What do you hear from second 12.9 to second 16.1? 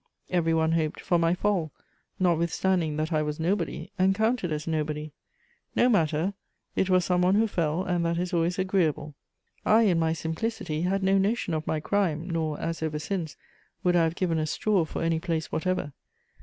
since, would I have given a straw for any place whatever.